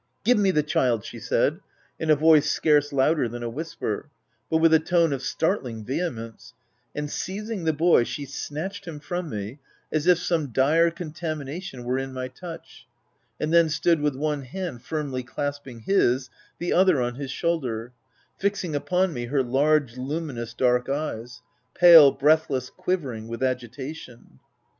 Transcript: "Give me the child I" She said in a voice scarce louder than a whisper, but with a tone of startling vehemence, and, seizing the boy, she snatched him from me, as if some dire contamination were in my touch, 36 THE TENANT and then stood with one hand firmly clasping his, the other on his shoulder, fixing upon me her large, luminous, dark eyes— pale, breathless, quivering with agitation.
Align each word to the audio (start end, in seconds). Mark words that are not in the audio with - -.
"Give 0.25 0.39
me 0.39 0.49
the 0.49 0.63
child 0.63 1.01
I" 1.01 1.05
She 1.05 1.19
said 1.19 1.59
in 1.99 2.09
a 2.09 2.15
voice 2.15 2.49
scarce 2.49 2.91
louder 2.91 3.29
than 3.29 3.43
a 3.43 3.49
whisper, 3.51 4.09
but 4.49 4.57
with 4.57 4.73
a 4.73 4.79
tone 4.79 5.13
of 5.13 5.21
startling 5.21 5.85
vehemence, 5.85 6.55
and, 6.95 7.07
seizing 7.07 7.65
the 7.65 7.71
boy, 7.73 8.03
she 8.03 8.25
snatched 8.25 8.85
him 8.85 8.99
from 8.99 9.29
me, 9.29 9.59
as 9.91 10.07
if 10.07 10.17
some 10.17 10.47
dire 10.47 10.89
contamination 10.89 11.83
were 11.83 11.99
in 11.99 12.13
my 12.13 12.29
touch, 12.29 12.87
36 13.37 13.37
THE 13.37 13.37
TENANT 13.37 13.41
and 13.41 13.53
then 13.53 13.69
stood 13.69 14.01
with 14.01 14.15
one 14.15 14.41
hand 14.41 14.81
firmly 14.81 15.21
clasping 15.21 15.81
his, 15.81 16.31
the 16.57 16.73
other 16.73 16.99
on 16.99 17.13
his 17.13 17.29
shoulder, 17.29 17.93
fixing 18.39 18.75
upon 18.75 19.13
me 19.13 19.25
her 19.25 19.43
large, 19.43 19.97
luminous, 19.99 20.55
dark 20.55 20.89
eyes— 20.89 21.43
pale, 21.75 22.11
breathless, 22.11 22.71
quivering 22.71 23.27
with 23.27 23.43
agitation. 23.43 24.39